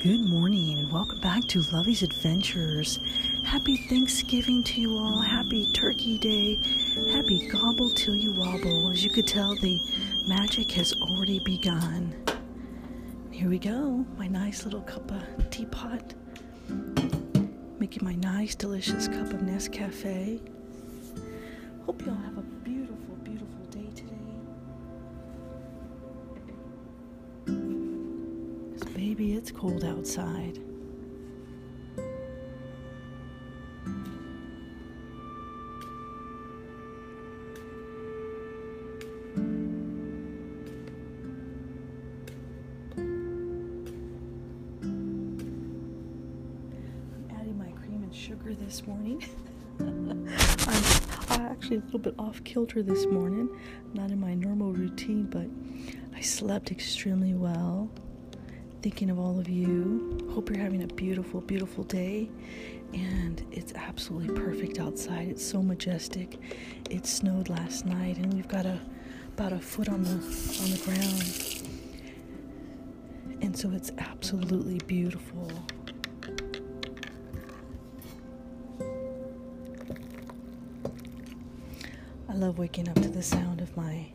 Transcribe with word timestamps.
Good 0.00 0.20
morning 0.20 0.78
and 0.78 0.92
welcome 0.92 1.18
back 1.20 1.42
to 1.48 1.60
Lovey's 1.72 2.04
Adventures. 2.04 3.00
Happy 3.44 3.76
Thanksgiving 3.88 4.62
to 4.62 4.80
you 4.80 4.96
all. 4.96 5.20
Happy 5.20 5.72
Turkey 5.72 6.18
Day. 6.18 6.60
Happy 7.10 7.48
gobble 7.48 7.90
till 7.90 8.14
you 8.14 8.32
wobble. 8.32 8.92
As 8.92 9.02
you 9.02 9.10
could 9.10 9.26
tell, 9.26 9.56
the 9.56 9.80
magic 10.28 10.70
has 10.70 10.92
already 11.02 11.40
begun. 11.44 12.14
Here 13.32 13.48
we 13.48 13.58
go. 13.58 14.06
My 14.16 14.28
nice 14.28 14.64
little 14.64 14.82
cup 14.82 15.10
of 15.10 15.50
teapot. 15.50 16.14
Making 17.80 18.04
my 18.04 18.14
nice, 18.14 18.54
delicious 18.54 19.08
cup 19.08 19.32
of 19.32 19.40
Nescafe. 19.40 20.40
Hope 21.86 22.06
you 22.06 22.12
all 22.12 22.18
have 22.18 22.38
a 22.38 22.42
beautiful, 22.42 22.77
baby, 29.18 29.34
it's 29.34 29.50
cold 29.50 29.84
outside. 29.84 30.58
I'm 42.96 43.84
adding 47.32 47.58
my 47.58 47.72
cream 47.72 48.04
and 48.04 48.14
sugar 48.14 48.54
this 48.54 48.86
morning. 48.86 49.24
I'm 49.80 50.28
actually 51.40 51.78
a 51.78 51.80
little 51.80 51.98
bit 51.98 52.14
off 52.20 52.44
kilter 52.44 52.84
this 52.84 53.04
morning, 53.06 53.48
not 53.94 54.12
in 54.12 54.20
my 54.20 54.34
normal 54.34 54.72
routine, 54.72 55.24
but 55.24 55.48
I 56.16 56.20
slept 56.20 56.70
extremely 56.70 57.34
well 57.34 57.90
thinking 58.82 59.10
of 59.10 59.18
all 59.18 59.38
of 59.38 59.48
you. 59.48 60.28
Hope 60.32 60.50
you're 60.50 60.58
having 60.58 60.82
a 60.82 60.86
beautiful, 60.86 61.40
beautiful 61.40 61.84
day. 61.84 62.30
And 62.94 63.44
it's 63.50 63.72
absolutely 63.74 64.34
perfect 64.34 64.78
outside. 64.78 65.28
It's 65.28 65.44
so 65.44 65.62
majestic. 65.62 66.38
It 66.88 67.06
snowed 67.06 67.48
last 67.48 67.84
night, 67.84 68.16
and 68.16 68.32
we've 68.32 68.48
got 68.48 68.64
a 68.66 68.80
about 69.36 69.52
a 69.52 69.58
foot 69.58 69.88
on 69.88 70.02
the 70.02 70.10
on 70.10 70.70
the 70.70 70.80
ground. 70.84 71.58
And 73.42 73.56
so 73.56 73.70
it's 73.70 73.92
absolutely 73.98 74.78
beautiful. 74.86 75.50
I 82.28 82.34
love 82.34 82.58
waking 82.58 82.88
up 82.88 82.96
to 82.96 83.08
the 83.08 83.22
sound 83.22 83.60
of 83.60 83.76
my 83.76 84.06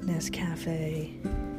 Nescafe 0.00 1.51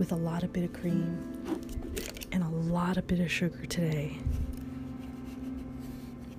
with 0.00 0.12
a 0.12 0.16
lot 0.16 0.42
of 0.42 0.50
bit 0.50 0.64
of 0.64 0.72
cream 0.72 1.62
and 2.32 2.42
a 2.42 2.48
lot 2.48 2.96
of 2.96 3.06
bit 3.06 3.20
of 3.20 3.30
sugar 3.30 3.66
today. 3.66 4.16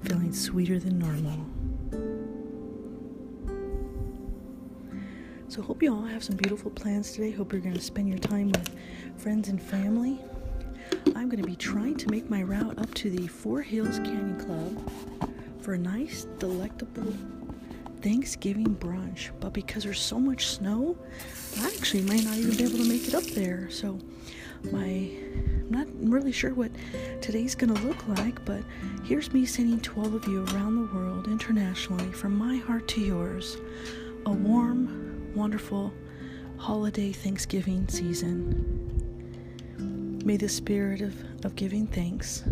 Feeling 0.04 0.34
sweeter 0.34 0.80
than 0.80 0.98
normal. 0.98 1.46
So, 5.48 5.62
hope 5.62 5.84
you 5.84 5.94
all 5.94 6.02
have 6.02 6.24
some 6.24 6.38
beautiful 6.38 6.72
plans 6.72 7.12
today. 7.12 7.30
Hope 7.30 7.52
you're 7.52 7.62
going 7.62 7.76
to 7.76 7.82
spend 7.82 8.10
your 8.10 8.18
time 8.18 8.52
with 8.52 8.76
friends 9.18 9.48
and 9.48 9.62
family. 9.62 10.20
I'm 11.16 11.30
going 11.30 11.42
to 11.42 11.48
be 11.48 11.56
trying 11.56 11.98
to 11.98 12.10
make 12.10 12.32
my 12.32 12.42
route 12.42 12.80
up 12.80 12.92
to 12.96 13.12
the 13.12 13.28
Four 13.28 13.62
Hills 13.62 14.00
Canyon 14.00 14.40
Club 14.40 14.92
for 15.62 15.74
a 15.74 15.78
nice, 15.78 16.26
delectable 16.40 17.14
Thanksgiving 18.02 18.76
brunch, 18.76 19.30
but 19.40 19.54
because 19.54 19.84
there's 19.84 20.00
so 20.00 20.20
much 20.20 20.48
snow, 20.48 20.98
I 21.60 21.68
actually 21.68 22.02
might 22.02 22.24
not 22.24 22.36
even 22.38 22.58
be 22.58 22.64
able 22.64 22.78
to 22.78 22.90
make 22.90 23.08
it 23.08 23.14
up 23.14 23.24
there. 23.24 23.70
So, 23.70 24.00
my 24.72 24.82
I'm 24.82 25.70
not 25.70 25.88
really 26.02 26.32
sure 26.32 26.54
what 26.54 26.72
today's 27.22 27.56
gonna 27.56 27.80
look 27.86 28.08
like, 28.08 28.44
but 28.44 28.62
here's 29.04 29.32
me 29.32 29.46
sending 29.46 29.80
to 29.82 30.02
all 30.02 30.16
of 30.16 30.28
you 30.28 30.44
around 30.48 30.76
the 30.76 30.94
world, 30.94 31.28
internationally, 31.28 32.12
from 32.12 32.36
my 32.36 32.58
heart 32.58 32.88
to 32.90 33.02
yours, 33.02 33.58
a 34.26 34.32
warm, 34.32 35.32
wonderful 35.36 35.94
holiday 36.58 37.12
Thanksgiving 37.12 37.88
season. 37.88 38.90
May 40.26 40.38
the 40.38 40.50
spirit 40.50 41.02
of, 41.02 41.46
of 41.46 41.56
giving 41.56 41.88
thanks 41.88 42.44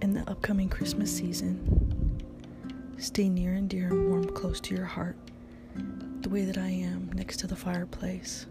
in 0.00 0.14
the 0.14 0.28
upcoming 0.30 0.68
Christmas 0.68 1.14
season 1.14 1.95
Stay 2.98 3.28
near 3.28 3.52
and 3.52 3.68
dear 3.68 3.88
and 3.88 4.08
warm 4.08 4.24
close 4.24 4.58
to 4.60 4.74
your 4.74 4.86
heart, 4.86 5.16
the 6.22 6.28
way 6.28 6.44
that 6.44 6.56
I 6.58 6.68
am 6.68 7.10
next 7.14 7.36
to 7.40 7.46
the 7.46 7.56
fireplace. 7.56 8.46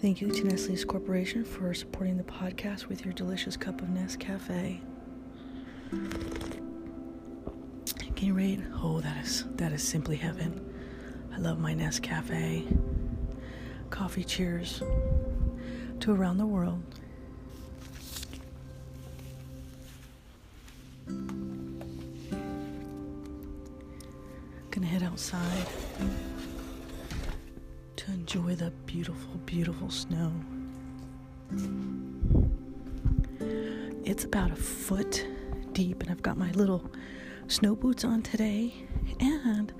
Thank 0.00 0.20
you 0.20 0.30
to 0.30 0.44
Nestle's 0.44 0.84
Corporation 0.84 1.42
for 1.44 1.72
supporting 1.72 2.16
the 2.16 2.22
podcast 2.22 2.86
with 2.86 3.04
your 3.04 3.14
delicious 3.14 3.56
cup 3.56 3.80
of 3.80 3.88
Nescafe. 3.88 4.80
Can 8.14 8.26
you 8.26 8.34
rate? 8.34 8.60
Oh, 8.82 9.00
that 9.00 9.24
is 9.24 9.44
that 9.56 9.72
is 9.72 9.82
simply 9.82 10.16
heaven. 10.16 10.64
I 11.34 11.38
love 11.38 11.58
my 11.58 11.74
Nescafe. 11.74 12.78
Coffee 13.90 14.24
cheers 14.24 14.82
to 16.00 16.12
around 16.12 16.36
the 16.38 16.46
world. 16.46 16.82
Head 24.96 25.02
outside 25.02 25.66
to 27.96 28.10
enjoy 28.12 28.54
the 28.54 28.70
beautiful, 28.86 29.36
beautiful 29.44 29.90
snow. 29.90 30.32
It's 34.04 34.24
about 34.24 34.52
a 34.52 34.56
foot 34.56 35.26
deep, 35.72 36.02
and 36.02 36.10
I've 36.10 36.22
got 36.22 36.38
my 36.38 36.50
little 36.52 36.90
snow 37.46 37.76
boots 37.76 38.04
on 38.06 38.22
today, 38.22 38.72
and 39.20 39.70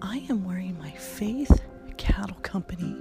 I 0.00 0.24
am 0.30 0.44
wearing 0.44 0.78
my 0.78 0.92
Faith 0.92 1.60
Cattle 1.98 2.38
Company 2.40 2.96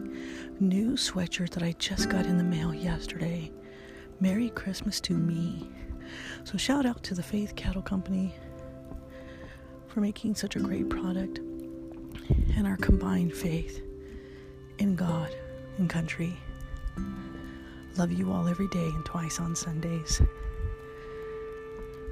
new 0.59 0.93
sweatshirt 0.93 1.51
that 1.51 1.63
I 1.63 1.75
just 1.79 2.09
got 2.09 2.25
in 2.25 2.37
the 2.37 2.43
mail 2.43 2.73
yesterday. 2.73 3.53
Merry 4.19 4.49
Christmas 4.49 4.99
to 5.01 5.13
me. 5.13 5.69
So, 6.43 6.57
shout 6.57 6.85
out 6.85 7.03
to 7.03 7.15
the 7.15 7.23
Faith 7.23 7.55
Cattle 7.55 7.81
Company 7.81 8.35
for 9.87 10.01
making 10.01 10.35
such 10.35 10.57
a 10.57 10.59
great 10.59 10.89
product 10.89 11.39
and 12.55 12.65
our 12.67 12.77
combined 12.77 13.33
faith 13.33 13.81
in 14.79 14.95
God 14.95 15.29
and 15.77 15.89
country. 15.89 16.37
Love 17.97 18.11
you 18.11 18.31
all 18.31 18.47
every 18.47 18.67
day 18.69 18.87
and 18.87 19.05
twice 19.05 19.39
on 19.39 19.55
Sundays. 19.55 20.21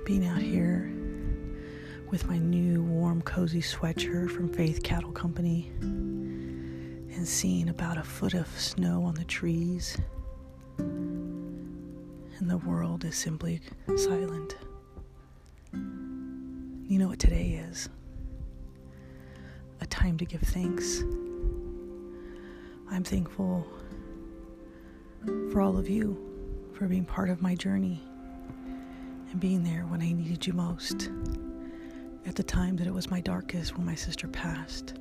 Being 0.06 0.26
out 0.26 0.42
here 0.42 0.92
with 2.10 2.28
my 2.28 2.38
new 2.38 2.84
warm, 2.84 3.22
cozy 3.22 3.62
sweatshirt 3.62 4.32
from 4.32 4.50
Faith 4.50 4.84
Cattle 4.84 5.12
Company 5.12 5.72
and 5.82 7.28
seeing 7.28 7.70
about 7.70 7.98
a 7.98 8.04
foot 8.04 8.34
of 8.34 8.48
snow 8.60 9.04
on 9.04 9.16
the 9.16 9.24
trees, 9.26 9.98
and 10.78 12.50
the 12.50 12.58
world 12.58 13.06
is 13.06 13.16
simply 13.16 13.62
silent. 13.96 14.56
You 15.74 17.00
know 17.00 17.08
what 17.08 17.20
today 17.20 17.64
is? 17.70 17.90
A 19.82 19.86
time 19.88 20.16
to 20.20 20.26
give 20.26 20.42
thanks. 20.42 21.02
I'm 22.90 23.04
thankful 23.04 23.66
for 25.52 25.60
all 25.60 25.76
of 25.76 25.90
you 25.90 26.18
for 26.74 26.88
being 26.88 27.04
part 27.04 27.32
of 27.32 27.42
my 27.42 27.56
journey 27.56 28.00
and 29.32 29.40
being 29.40 29.64
there 29.64 29.86
when 29.88 30.04
I 30.04 30.12
needed 30.12 30.46
you 30.46 30.54
most. 30.54 31.10
At 32.28 32.36
the 32.36 32.44
time 32.44 32.76
that 32.78 32.86
it 32.86 32.94
was 32.94 33.10
my 33.10 33.22
darkest 33.22 33.76
when 33.76 33.88
my 33.88 33.96
sister 33.96 34.28
passed. 34.28 34.94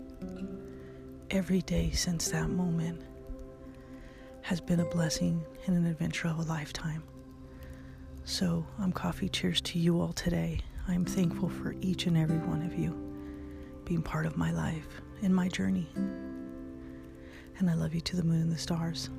Every 1.30 1.60
day 1.60 1.90
since 1.90 2.30
that 2.30 2.48
moment 2.48 3.02
has 4.40 4.62
been 4.62 4.80
a 4.80 4.86
blessing 4.86 5.44
and 5.66 5.76
an 5.76 5.84
adventure 5.84 6.28
of 6.28 6.38
a 6.38 6.42
lifetime. 6.42 7.02
So, 8.24 8.64
I'm 8.78 8.92
coffee 8.92 9.28
cheers 9.28 9.60
to 9.62 9.78
you 9.78 10.00
all 10.00 10.14
today. 10.14 10.60
I'm 10.88 11.04
thankful 11.04 11.50
for 11.50 11.74
each 11.82 12.06
and 12.06 12.16
every 12.16 12.38
one 12.38 12.62
of 12.62 12.74
you 12.78 13.09
being 13.90 14.02
part 14.02 14.24
of 14.24 14.36
my 14.36 14.52
life 14.52 14.86
and 15.20 15.34
my 15.34 15.48
journey. 15.48 15.88
And 17.58 17.68
I 17.68 17.74
love 17.74 17.92
you 17.92 18.00
to 18.00 18.14
the 18.14 18.22
moon 18.22 18.42
and 18.42 18.52
the 18.52 18.56
stars. 18.56 19.10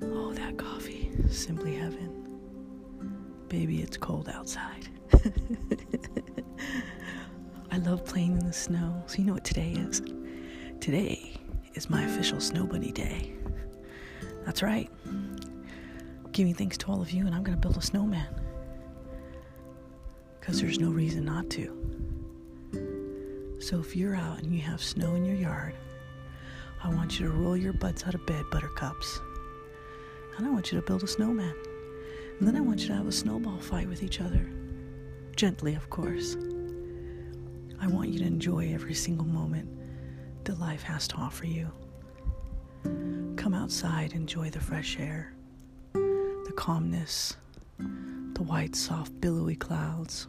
Oh, 0.00 0.32
that 0.34 0.56
coffee. 0.56 1.10
Simply 1.28 1.74
heaven. 1.74 2.38
Baby, 3.48 3.82
it's 3.82 3.96
cold 3.96 4.28
outside. 4.32 4.86
I 7.72 7.78
love 7.78 8.04
playing 8.04 8.38
in 8.38 8.46
the 8.46 8.52
snow. 8.52 9.02
So, 9.06 9.18
you 9.18 9.24
know 9.24 9.32
what 9.32 9.44
today 9.44 9.72
is? 9.72 10.02
Today 10.78 11.32
is 11.74 11.90
my 11.90 12.04
official 12.04 12.40
Snow 12.40 12.64
Bunny 12.64 12.92
Day. 12.92 13.32
That's 14.44 14.62
right 14.62 14.88
giving 16.34 16.52
thanks 16.52 16.76
to 16.76 16.88
all 16.88 17.00
of 17.00 17.12
you, 17.12 17.26
and 17.26 17.34
I'm 17.34 17.44
going 17.44 17.56
to 17.56 17.60
build 17.60 17.76
a 17.76 17.80
snowman. 17.80 18.26
Because 20.44 20.60
there's 20.60 20.78
no 20.78 20.90
reason 20.90 21.24
not 21.24 21.48
to. 21.48 21.74
So 23.60 23.80
if 23.80 23.96
you're 23.96 24.14
out 24.14 24.42
and 24.42 24.54
you 24.54 24.60
have 24.60 24.82
snow 24.82 25.14
in 25.14 25.24
your 25.24 25.36
yard, 25.36 25.72
I 26.82 26.90
want 26.90 27.18
you 27.18 27.24
to 27.28 27.32
roll 27.32 27.56
your 27.56 27.72
butts 27.72 28.04
out 28.06 28.14
of 28.14 28.26
bed, 28.26 28.44
buttercups. 28.50 29.22
And 30.36 30.46
I 30.46 30.50
want 30.50 30.70
you 30.70 30.78
to 30.78 30.86
build 30.86 31.02
a 31.02 31.06
snowman. 31.06 31.54
And 32.38 32.46
then 32.46 32.56
I 32.56 32.60
want 32.60 32.82
you 32.82 32.88
to 32.88 32.94
have 32.94 33.06
a 33.06 33.12
snowball 33.12 33.58
fight 33.58 33.88
with 33.88 34.02
each 34.02 34.20
other. 34.20 34.46
Gently, 35.34 35.76
of 35.76 35.88
course. 35.88 36.36
I 37.80 37.86
want 37.86 38.10
you 38.10 38.18
to 38.18 38.26
enjoy 38.26 38.70
every 38.74 38.94
single 38.94 39.26
moment 39.26 39.66
that 40.44 40.60
life 40.60 40.82
has 40.82 41.08
to 41.08 41.16
offer 41.16 41.46
you. 41.46 41.70
Come 43.36 43.54
outside, 43.54 44.12
enjoy 44.12 44.50
the 44.50 44.60
fresh 44.60 44.98
air, 44.98 45.32
the 45.94 46.52
calmness, 46.54 47.34
the 48.34 48.42
white, 48.42 48.74
soft, 48.74 49.20
billowy 49.20 49.54
clouds, 49.54 50.26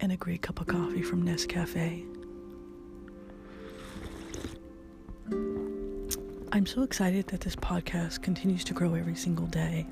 and 0.00 0.12
a 0.12 0.16
great 0.16 0.40
cup 0.40 0.60
of 0.60 0.66
coffee 0.66 1.02
from 1.02 1.22
Nescafe. 1.22 2.06
I'm 6.52 6.66
so 6.66 6.82
excited 6.82 7.26
that 7.28 7.40
this 7.42 7.54
podcast 7.56 8.22
continues 8.22 8.64
to 8.64 8.72
grow 8.72 8.94
every 8.94 9.14
single 9.14 9.46
day. 9.46 9.86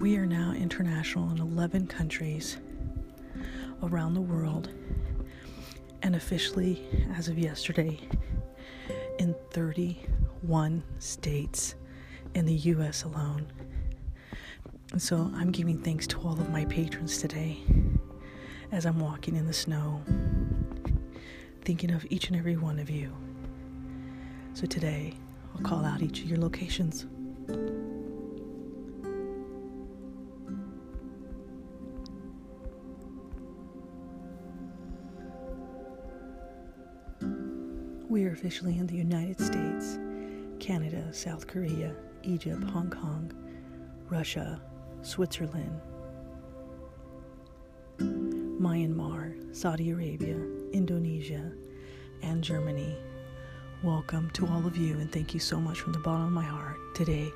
We 0.00 0.16
are 0.16 0.26
now 0.26 0.52
international 0.52 1.30
in 1.30 1.38
11 1.38 1.86
countries 1.86 2.58
around 3.82 4.14
the 4.14 4.20
world, 4.20 4.70
and 6.02 6.16
officially, 6.16 6.84
as 7.16 7.28
of 7.28 7.38
yesterday, 7.38 7.98
in 9.18 9.36
31 9.50 10.82
states 10.98 11.76
in 12.34 12.44
the 12.44 12.54
US 12.54 13.04
alone. 13.04 13.46
So 14.96 15.30
I'm 15.36 15.52
giving 15.52 15.78
thanks 15.78 16.06
to 16.08 16.18
all 16.18 16.32
of 16.32 16.50
my 16.50 16.64
patrons 16.64 17.18
today 17.18 17.58
as 18.72 18.84
I'm 18.86 18.98
walking 18.98 19.36
in 19.36 19.46
the 19.46 19.52
snow, 19.52 20.02
thinking 21.62 21.92
of 21.92 22.06
each 22.10 22.28
and 22.28 22.36
every 22.36 22.56
one 22.56 22.78
of 22.78 22.88
you. 22.90 23.12
So 24.54 24.66
today, 24.66 25.14
I'll 25.54 25.62
call 25.62 25.84
out 25.84 26.02
each 26.02 26.20
of 26.22 26.28
your 26.28 26.38
locations. 26.38 27.06
We 38.08 38.24
are 38.24 38.32
officially 38.32 38.78
in 38.78 38.86
the 38.86 38.96
United 38.96 39.38
States, 39.40 39.98
Canada, 40.58 41.12
South 41.12 41.46
Korea, 41.46 41.94
Egypt, 42.24 42.64
Hong 42.64 42.90
Kong, 42.90 43.32
Russia, 44.08 44.60
Switzerland, 45.02 45.80
Myanmar, 47.98 49.54
Saudi 49.54 49.90
Arabia, 49.90 50.36
Indonesia, 50.72 51.52
and 52.22 52.42
Germany. 52.42 52.96
Welcome 53.84 54.28
to 54.30 54.46
all 54.48 54.66
of 54.66 54.76
you, 54.76 54.98
and 54.98 55.10
thank 55.10 55.34
you 55.34 55.40
so 55.40 55.60
much 55.60 55.80
from 55.80 55.92
the 55.92 56.00
bottom 56.00 56.26
of 56.26 56.32
my 56.32 56.44
heart. 56.44 56.76
Today, 56.94 57.30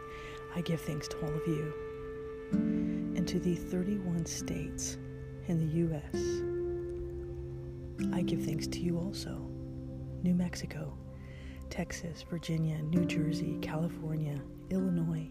I 0.56 0.60
give 0.62 0.80
thanks 0.80 1.06
to 1.08 1.20
all 1.20 1.32
of 1.32 1.46
you 1.46 1.72
and 2.52 3.26
to 3.28 3.38
the 3.38 3.54
31 3.54 4.26
states 4.26 4.98
in 5.46 5.58
the 5.58 5.76
U.S. 5.78 6.16
I 8.12 8.22
give 8.22 8.44
thanks 8.44 8.66
to 8.66 8.80
you 8.80 8.98
also. 8.98 9.48
New 10.24 10.34
Mexico, 10.34 10.98
Texas, 11.70 12.24
Virginia, 12.28 12.82
New 12.82 13.04
Jersey, 13.04 13.56
California, 13.62 14.40
Illinois, 14.70 15.28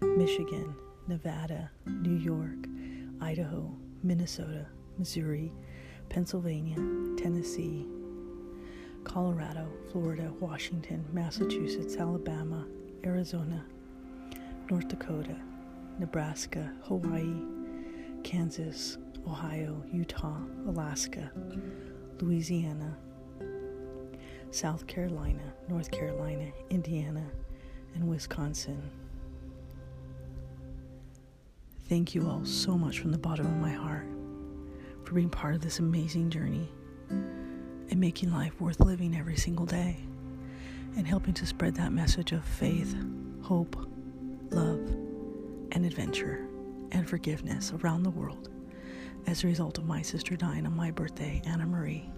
Michigan, 0.00 0.74
Nevada, 1.08 1.70
New 1.86 2.16
York, 2.16 2.66
Idaho, 3.22 3.74
Minnesota, 4.02 4.66
Missouri, 4.98 5.50
Pennsylvania, 6.10 6.76
Tennessee, 7.16 7.86
Colorado, 9.04 9.66
Florida, 9.90 10.30
Washington, 10.38 11.02
Massachusetts, 11.14 11.96
Alabama, 11.96 12.66
Arizona, 13.06 13.64
North 14.70 14.88
Dakota, 14.88 15.36
Nebraska, 15.98 16.70
Hawaii, 16.82 17.42
Kansas, 18.22 18.98
Ohio, 19.26 19.82
Utah, 19.90 20.40
Alaska, 20.66 21.32
Louisiana, 22.20 22.98
South 24.50 24.86
Carolina, 24.86 25.54
North 25.68 25.90
Carolina, 25.90 26.52
Indiana, 26.68 27.24
and 27.94 28.06
Wisconsin. 28.06 28.90
Thank 31.88 32.14
you 32.14 32.28
all 32.28 32.44
so 32.44 32.76
much 32.76 32.98
from 32.98 33.12
the 33.12 33.18
bottom 33.18 33.46
of 33.46 33.56
my 33.56 33.70
heart 33.70 34.06
for 35.04 35.14
being 35.14 35.30
part 35.30 35.54
of 35.54 35.62
this 35.62 35.78
amazing 35.78 36.28
journey 36.28 36.68
and 37.08 37.98
making 37.98 38.30
life 38.30 38.60
worth 38.60 38.78
living 38.80 39.16
every 39.16 39.36
single 39.36 39.64
day 39.64 39.96
and 40.96 41.06
helping 41.06 41.32
to 41.32 41.46
spread 41.46 41.74
that 41.76 41.90
message 41.90 42.32
of 42.32 42.44
faith, 42.44 42.94
hope, 43.40 43.74
love, 44.50 44.86
and 45.72 45.86
adventure 45.86 46.46
and 46.92 47.08
forgiveness 47.08 47.72
around 47.72 48.02
the 48.02 48.10
world 48.10 48.50
as 49.26 49.42
a 49.42 49.46
result 49.46 49.78
of 49.78 49.86
my 49.86 50.02
sister 50.02 50.36
dying 50.36 50.66
on 50.66 50.76
my 50.76 50.90
birthday, 50.90 51.40
Anna 51.46 51.64
Marie. 51.64 52.10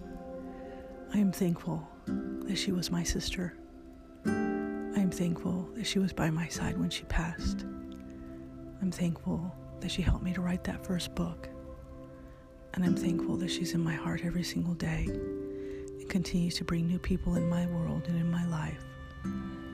I 1.13 1.17
am 1.17 1.31
thankful 1.31 1.87
that 2.07 2.57
she 2.57 2.73
was 2.73 2.91
my 2.91 3.03
sister. 3.03 3.55
I 4.25 4.99
am 4.99 5.11
thankful 5.11 5.69
that 5.75 5.87
she 5.87 5.99
was 5.99 6.11
by 6.11 6.29
my 6.29 6.49
side 6.49 6.77
when 6.77 6.89
she 6.89 7.03
passed. 7.03 7.63
I'm 8.81 8.91
thankful 8.91 9.55
that 9.81 9.91
she 9.91 10.01
helped 10.01 10.23
me 10.23 10.33
to 10.33 10.41
write 10.41 10.63
that 10.63 10.85
first 10.85 11.13
book. 11.15 11.49
And 12.73 12.85
I'm 12.85 12.95
thankful 12.95 13.35
that 13.37 13.49
she's 13.51 13.73
in 13.73 13.83
my 13.83 13.93
heart 13.93 14.21
every 14.23 14.43
single 14.43 14.73
day 14.75 15.05
and 15.07 16.09
continues 16.09 16.55
to 16.55 16.63
bring 16.63 16.87
new 16.87 16.99
people 16.99 17.35
in 17.35 17.49
my 17.49 17.65
world 17.67 18.05
and 18.07 18.17
in 18.17 18.31
my 18.31 18.45
life. 18.45 18.83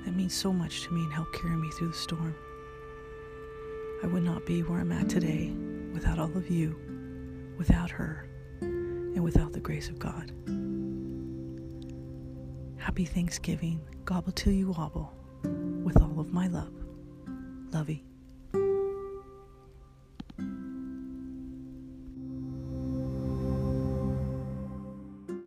That 0.06 0.16
means 0.16 0.34
so 0.34 0.52
much 0.52 0.84
to 0.84 0.94
me 0.94 1.04
and 1.04 1.14
help 1.14 1.32
carry 1.34 1.56
me 1.56 1.70
through 1.72 1.90
the 1.90 1.94
storm. 1.94 2.36
I 4.04 4.08
would 4.08 4.24
not 4.24 4.46
be 4.46 4.62
where 4.64 4.80
I'm 4.80 4.92
at 4.92 5.10
today 5.10 5.52
without 5.94 6.20
all 6.20 6.36
of 6.36 6.50
you, 6.50 6.76
without 7.58 7.90
her, 7.92 8.28
and 8.62 9.24
without 9.24 9.54
the 9.54 9.60
grace 9.60 9.90
of 9.90 10.00
God. 10.00 10.32
Happy 12.78 13.06
Thanksgiving. 13.06 13.82
Gobble 14.06 14.32
till 14.32 14.54
you 14.54 14.72
wobble 14.72 15.14
with 15.84 16.02
all 16.02 16.20
of 16.20 16.32
my 16.32 16.48
love. 16.48 16.74
Lovey. 17.72 18.06